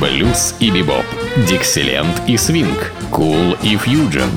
[0.00, 1.04] блюз и бибоп,
[1.48, 4.30] дикселент и свинг, кул и фьюджен.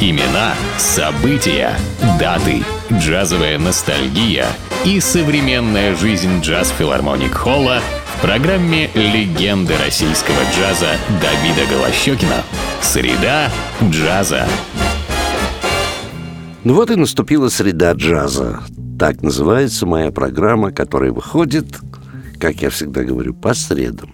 [0.00, 1.72] Имена, события,
[2.18, 2.62] даты,
[2.92, 4.46] джазовая ностальгия
[4.84, 7.80] и современная жизнь джаз-филармоник Холла
[8.16, 12.42] в программе «Легенды российского джаза» Давида Голощекина.
[12.82, 13.50] Среда
[13.82, 14.46] джаза.
[16.64, 18.60] Ну вот и наступила среда джаза.
[18.98, 21.66] Так называется моя программа, которая выходит,
[22.40, 24.10] как я всегда говорю, по средам.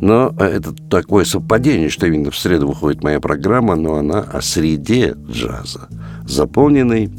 [0.00, 4.40] Но э, это такое совпадение, что именно в среду выходит моя программа, но она о
[4.42, 5.88] среде джаза,
[6.26, 7.10] заполненной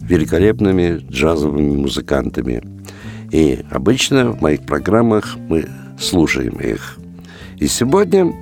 [0.00, 2.62] великолепными джазовыми музыкантами.
[3.30, 5.66] И обычно в моих программах мы
[5.98, 6.98] слушаем их.
[7.58, 8.34] И сегодня,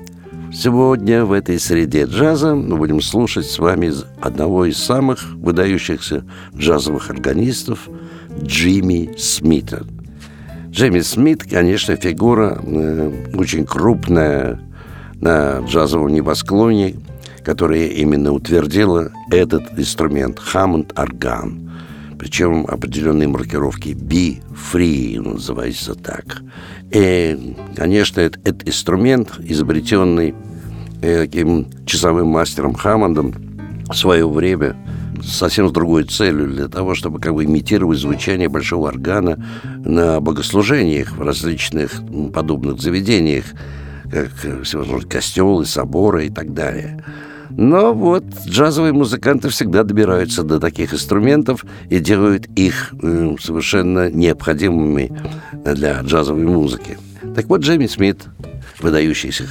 [0.53, 6.25] сегодня в этой среде джаза мы будем слушать с вами одного из самых выдающихся
[6.57, 7.89] джазовых органистов
[8.43, 9.85] Джимми Смита–
[10.71, 14.61] Джейми Смит, конечно, фигура э, очень крупная
[15.21, 16.95] на джазовом небосклоне,
[17.45, 21.71] которая именно утвердила этот инструмент– Хаммонд-орган.
[22.19, 26.43] Причем определенные маркировки B-free называется так.
[26.93, 30.35] И, конечно, этот, этот инструмент, изобретенный
[31.03, 33.35] э, таким часовым мастером Хаммондом
[33.89, 34.77] в свое время–
[35.23, 39.39] совсем с другой целью, для того, чтобы как бы имитировать звучание большого органа
[39.85, 43.45] на богослужениях в различных подобных заведениях,
[44.11, 44.31] как
[44.65, 47.03] всевозможные костелы, соборы и так далее.
[47.51, 55.13] Но вот джазовые музыканты всегда добираются до таких инструментов и делают их э, совершенно необходимыми
[55.65, 56.97] для джазовой музыки.
[57.35, 58.25] Так вот, Джейми Смит,
[58.81, 59.45] выдающийся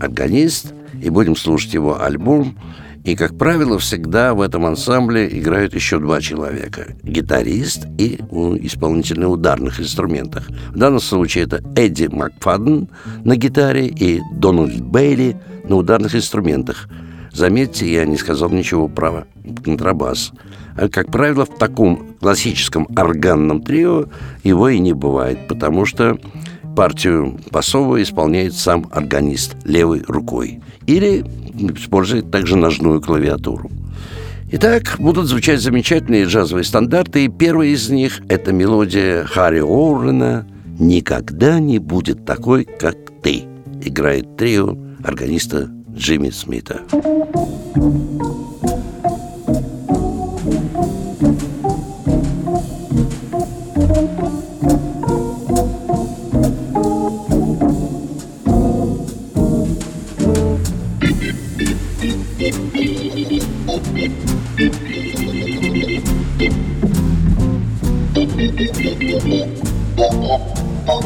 [0.00, 2.56] органист, и будем слушать его альбом
[3.04, 6.94] и, как правило, всегда в этом ансамбле играют еще два человека.
[7.02, 8.16] Гитарист и
[8.62, 10.48] исполнитель на ударных инструментах.
[10.68, 12.88] В данном случае это Эдди Макфаден
[13.24, 16.88] на гитаре и Дональд Бейли на ударных инструментах.
[17.32, 19.26] Заметьте, я не сказал ничего про
[19.64, 20.32] контрабас.
[20.76, 24.06] А, как правило, в таком классическом органном трио
[24.44, 26.18] его и не бывает, потому что
[26.76, 30.60] партию басовую исполняет сам органист левой рукой.
[30.86, 31.24] Или
[31.60, 33.70] использует также ножную клавиатуру.
[34.52, 40.46] Итак, будут звучать замечательные джазовые стандарты, и первый из них– это мелодия Харри Оуэна
[40.78, 43.44] «Никогда не будет такой, как ты»,
[43.82, 46.80] играет трио органиста Джимми Смита.
[47.72, 48.79] Thank you.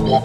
[0.05, 0.21] Beep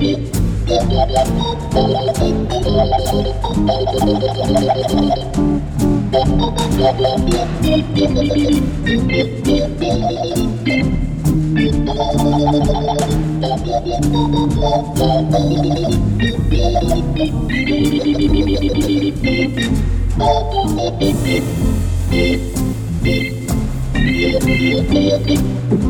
[0.00, 0.29] beep.
[0.70, 0.86] Beep,
[25.26, 25.89] beep.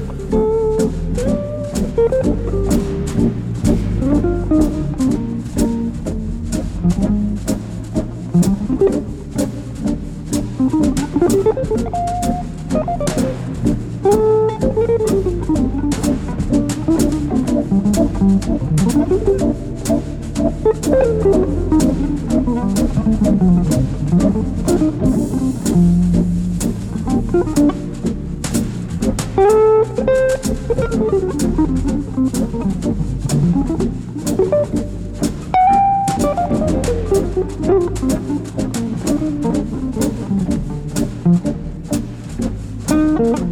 [43.21, 43.51] Thank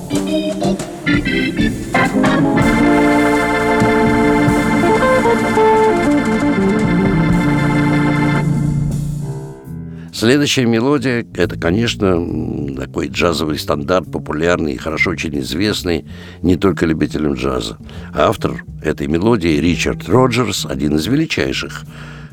[10.21, 16.05] Следующая мелодия– это, конечно, такой джазовый стандарт, популярный и хорошо очень известный
[16.43, 17.79] не только любителям джаза.
[18.13, 21.85] Автор этой мелодии Ричард Роджерс, один из величайших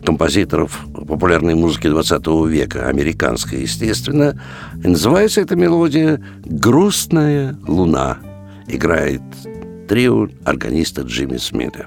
[0.05, 4.39] композиторов популярной музыки 20 века, американской, естественно.
[4.85, 8.19] И называется эта мелодия «Грустная луна».
[8.67, 9.23] Играет
[9.89, 11.87] трио органиста Джимми Смита.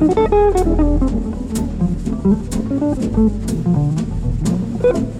[0.00, 0.16] thank
[4.84, 5.19] you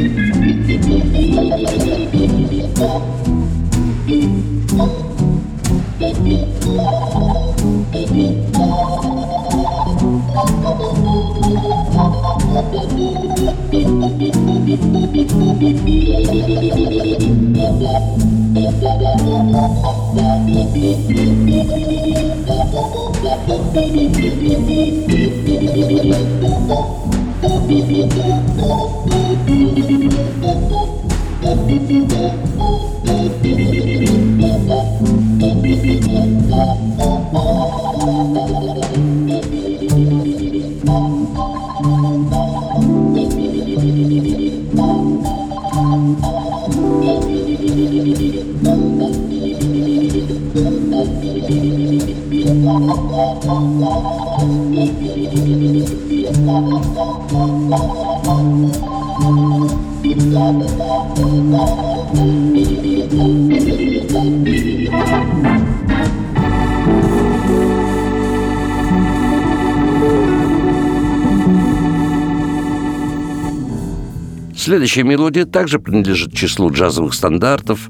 [74.55, 77.89] Следующая мелодия также принадлежит числу джазовых стандартов,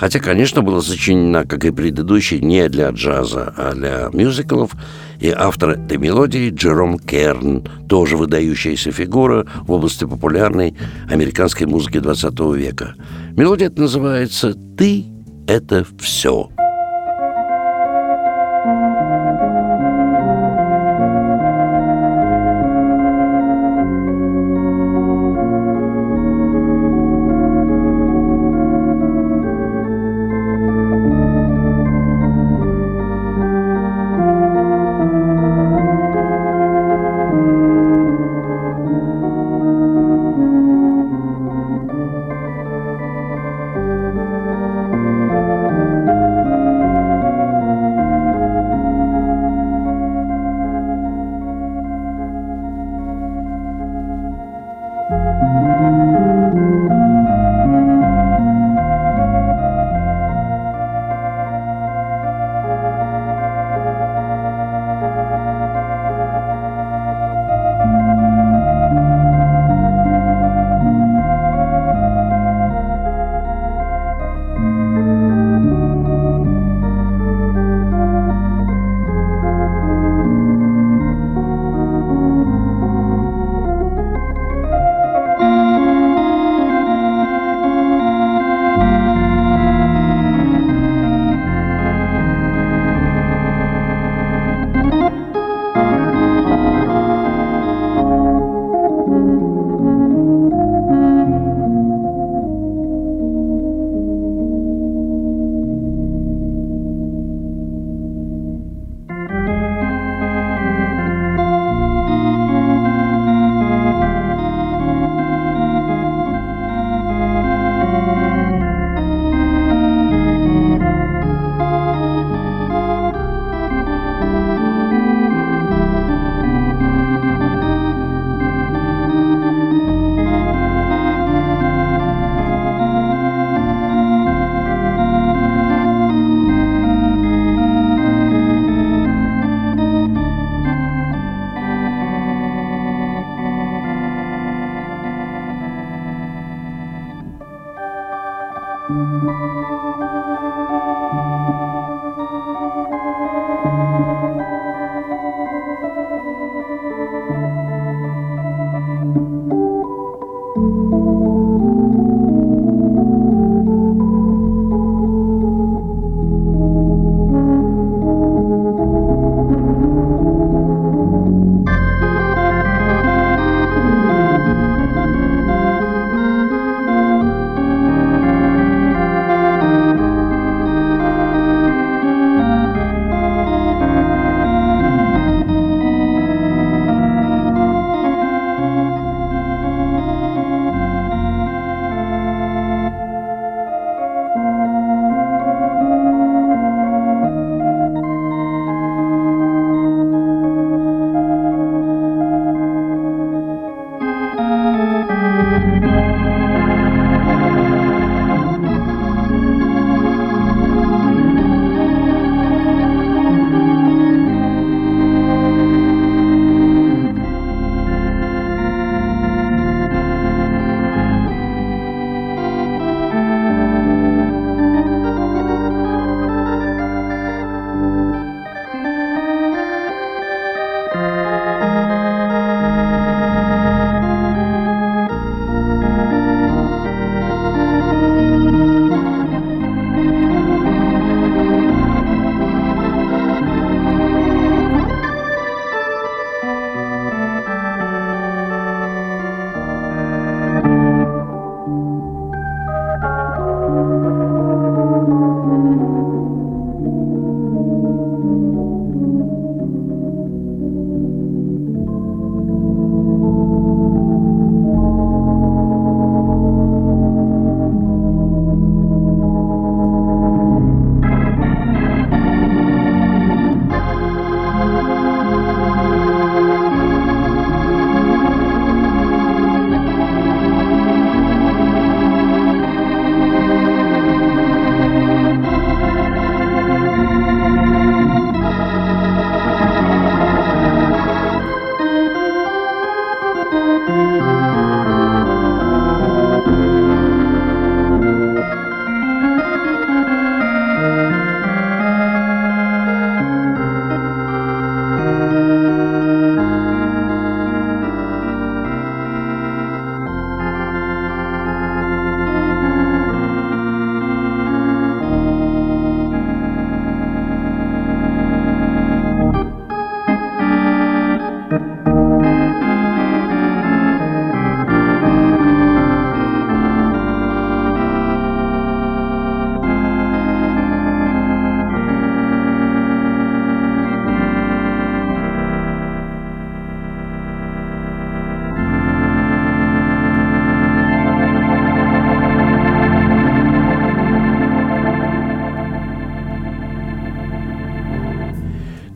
[0.00, 4.70] хотя, конечно, была сочинена, как и предыдущая, не для джаза, а для мюзиклов,
[5.20, 10.74] и автор этой мелодии Джером Керн, тоже выдающаяся фигура в области популярной
[11.10, 12.94] американской музыки XX века.
[13.36, 15.04] Мелодия эта называется «Ты–
[15.46, 16.48] это все».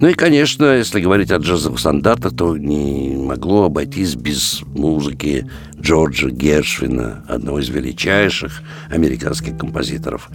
[0.05, 5.49] Ну и, конечно, если говорить о джазовых стандартах, то не могло обойтись без музыки
[5.81, 10.29] Джорджа Гершвина, одного из величайших американских композиторов.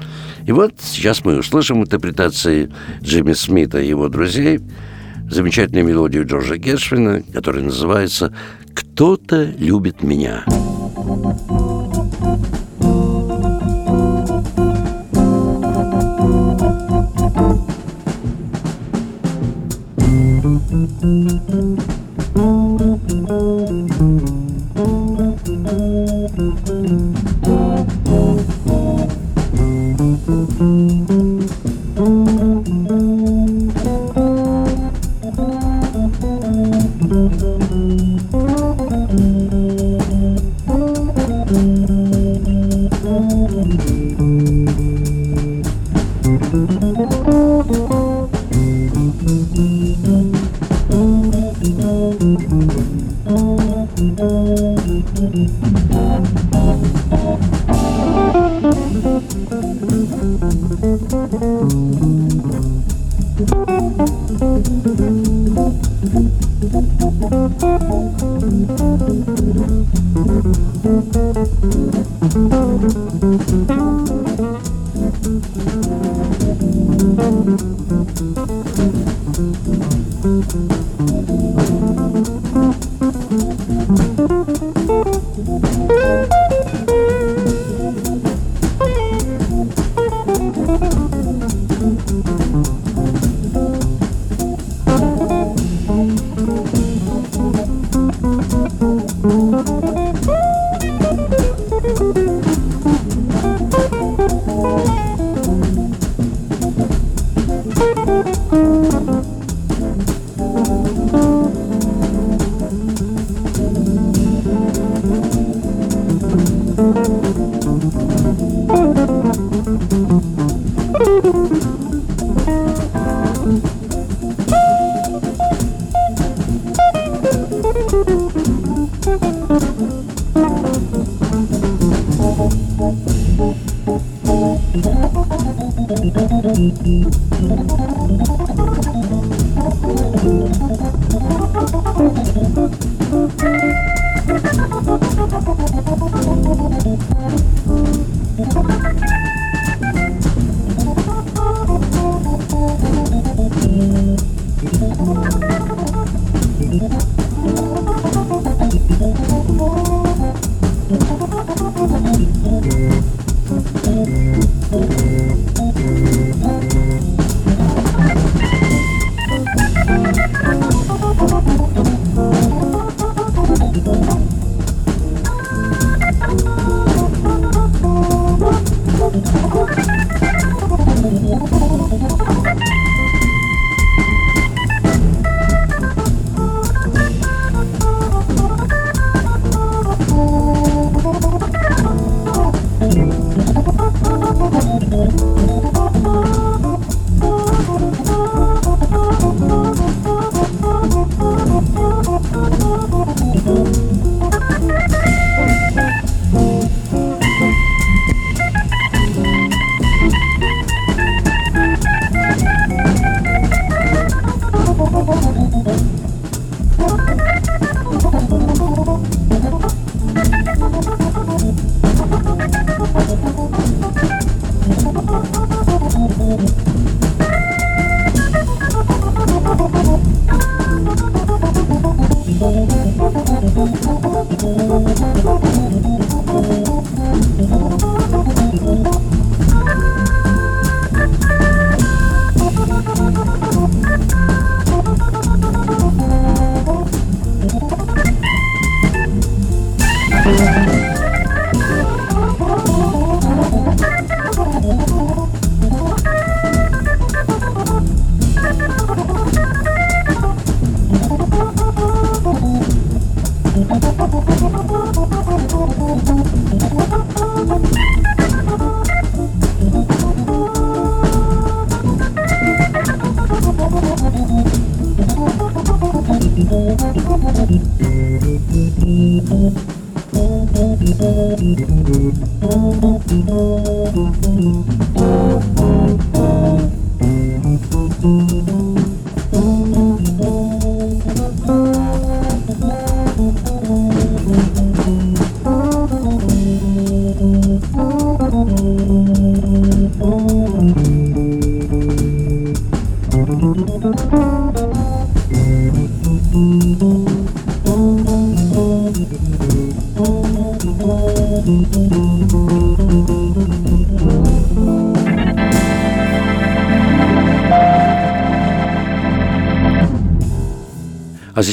[0.48, 4.60] И вот сейчас мы услышим интерпретации Джимми Смита и его друзей
[5.30, 8.34] замечательную мелодию Джорджа Гершвина, которая называется
[8.74, 10.46] «Кто-то любит меня».
[20.70, 21.02] Thank
[24.02, 24.39] you.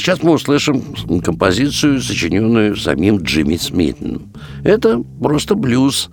[0.07, 0.85] сейчас мы услышим
[1.21, 4.31] композицию, сочиненную самим Джимми Смитом.
[4.63, 6.11] Это просто блюз.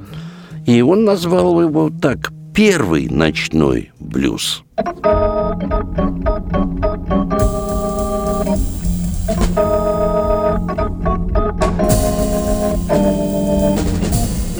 [0.65, 4.63] И он назвал его так «Первый ночной блюз».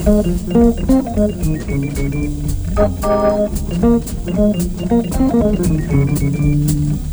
[0.05, 0.27] Thank
[7.07, 7.12] you.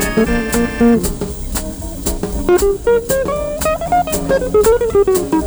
[0.00, 1.08] Thank
[5.32, 5.37] you.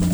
[0.04, 0.13] you.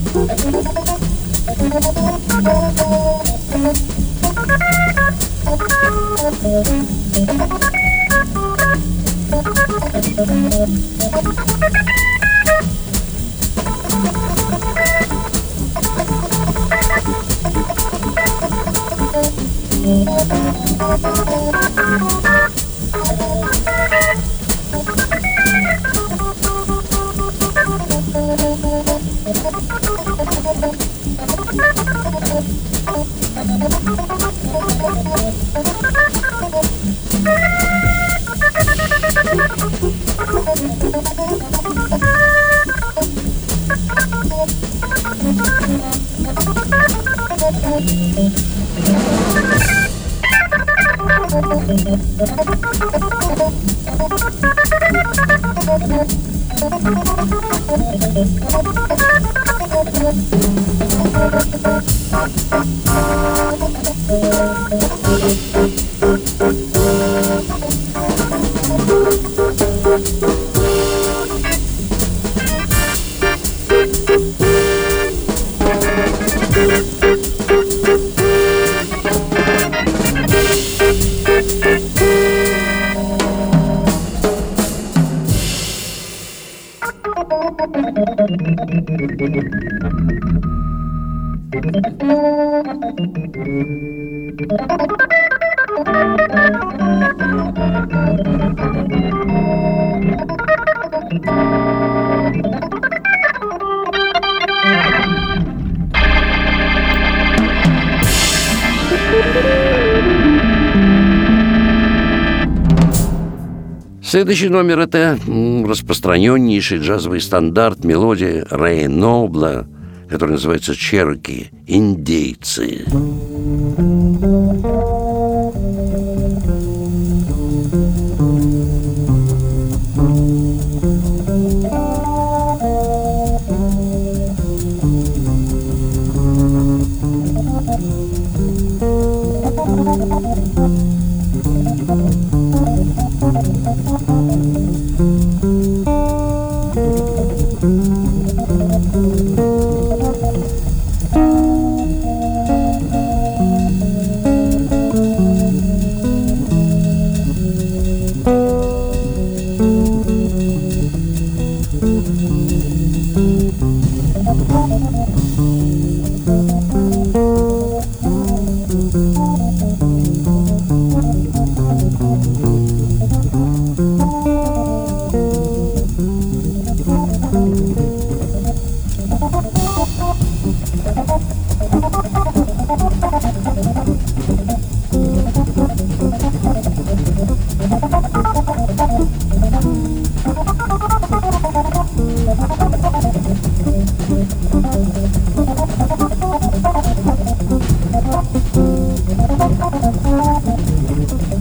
[114.11, 115.17] Следующий номер– это
[115.65, 119.65] распространеннейший джазовый стандарт, мелодия Рэя Нобла,
[120.09, 121.49] который называется «Черки.
[121.65, 122.83] Индейцы».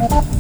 [0.01, 0.40] you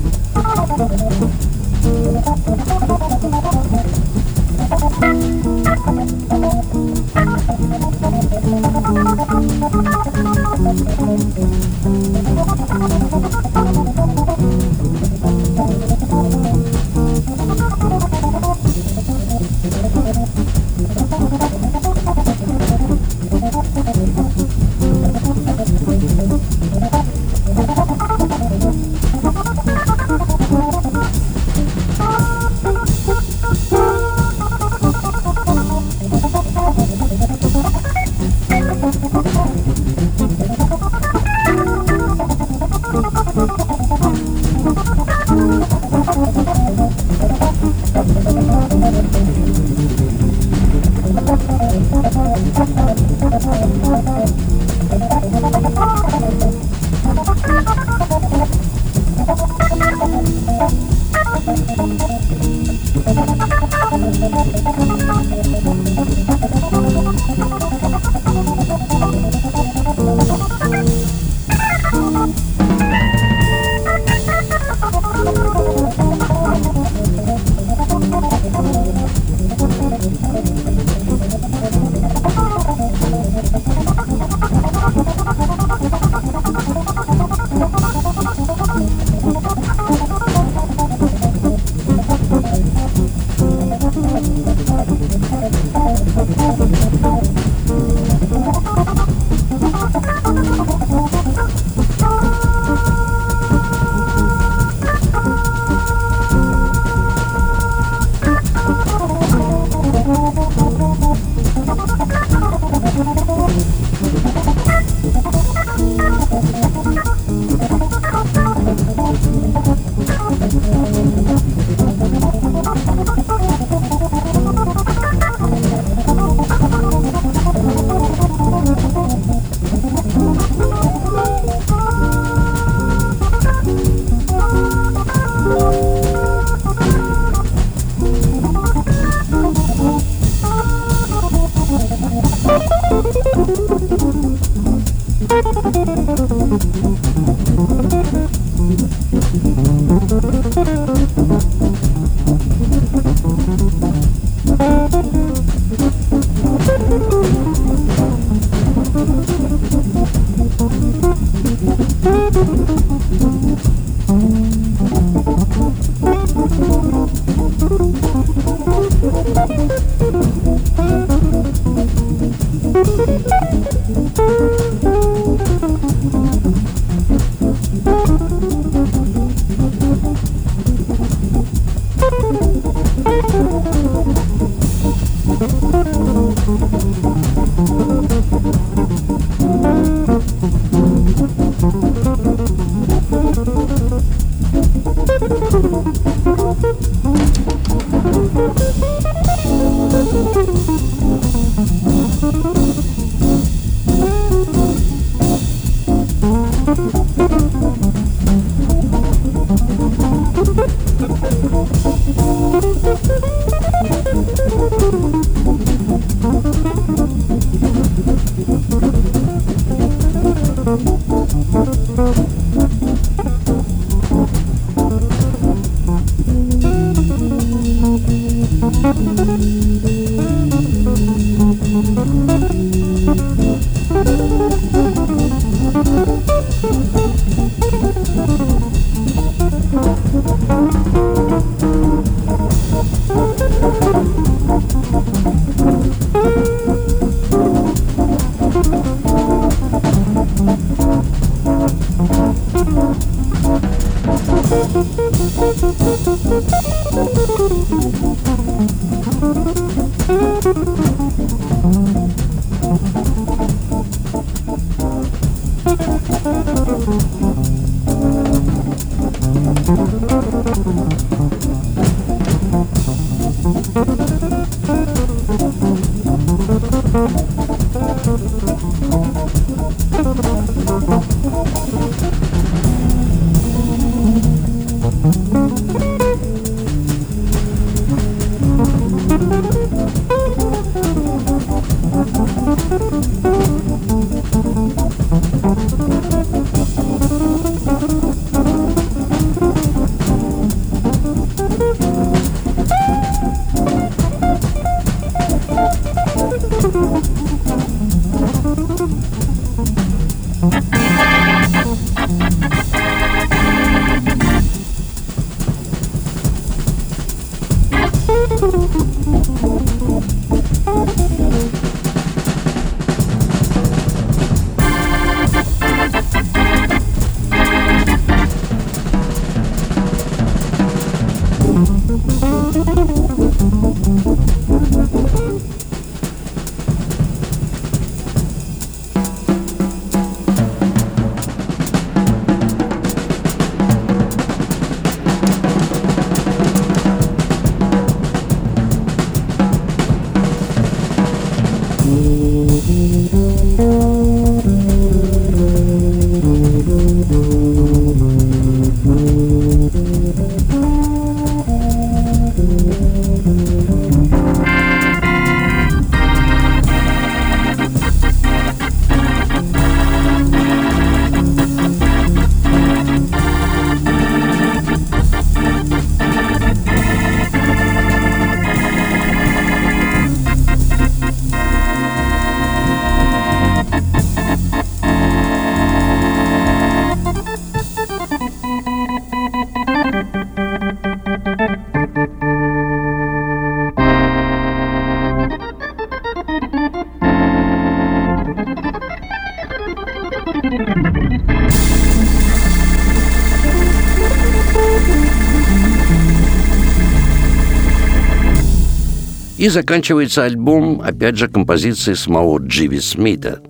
[409.40, 413.40] И заканчивается альбом, опять же, композицией самого Дживи Смита.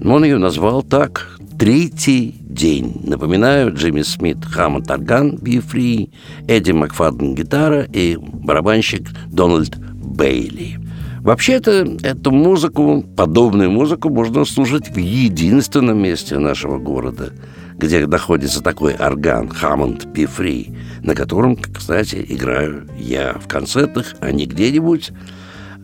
[0.00, 3.00] Он ее назвал так «Третий день».
[3.02, 6.12] Напоминаю, Джимми Смит, Хаммонд орган, Free,
[6.46, 10.78] Эдди Макфаден гитара и барабанщик Дональд Бейли.
[11.22, 17.32] Вообще-то эту музыку, подобную музыку можно слушать в единственном месте нашего города,
[17.78, 23.34] где находится такой орган Hammond Be Free, на котором, кстати, играю я.
[23.34, 25.12] В концертах, а не где-нибудь,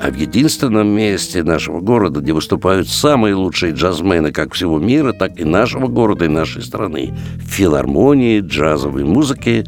[0.01, 5.39] а в единственном месте нашего города, где выступают самые лучшие джазмены как всего мира, так
[5.39, 9.65] и нашего города и нашей страны, в филармонии джазовой музыки,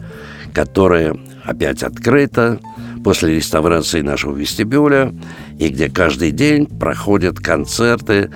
[0.53, 2.59] которая опять открыта
[3.05, 5.15] после реставрации нашего вестибюля,
[5.61, 8.31] и где каждый день проходят концерты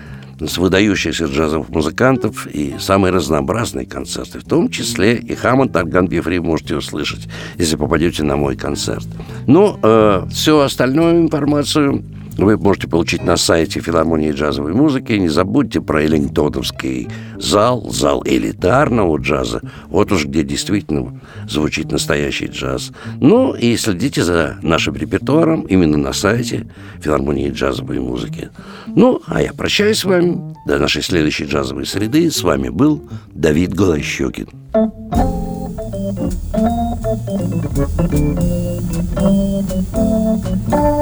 [0.48, 6.40] с выдающихся джазовых музыкантов и самые разнообразные концерты, в том числе и Хаммонд Орган Бифри
[6.40, 9.06] можете услышать, если попадете на мой концерт.
[9.46, 12.04] Ну, э, всю остальную информацию
[12.44, 15.12] вы можете получить на сайте филармонии джазовой музыки.
[15.12, 19.60] Не забудьте про Эллингтоновский зал, зал элитарного джаза.
[19.88, 22.92] Вот уж где действительно звучит настоящий джаз.
[23.20, 26.66] Ну и следите за нашим репертуаром именно на сайте
[27.00, 28.50] филармонии джазовой музыки.
[28.86, 30.54] Ну, а я прощаюсь с вами.
[30.66, 32.30] До нашей следующей джазовой среды.
[32.30, 34.48] С вами был Давид Голощекин.
[39.20, 40.99] Thank you.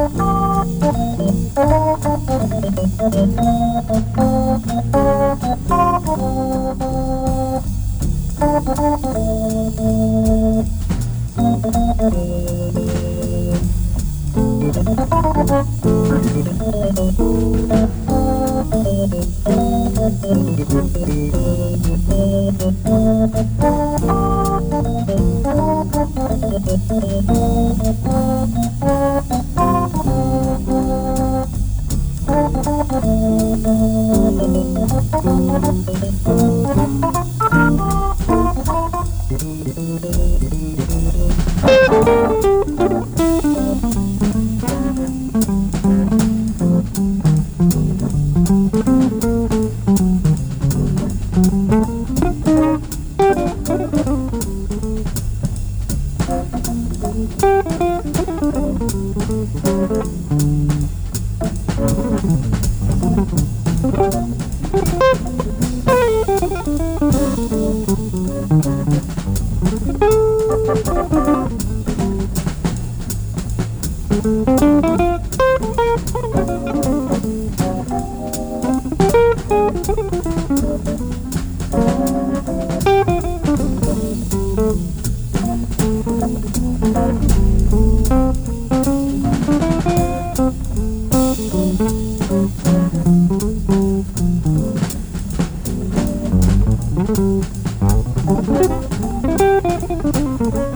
[97.09, 97.43] Thank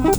[0.07, 0.12] you.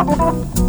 [0.00, 0.59] Ha ha ha!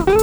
[0.08, 0.15] you.